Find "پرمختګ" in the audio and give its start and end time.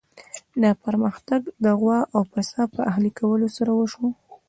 0.83-1.41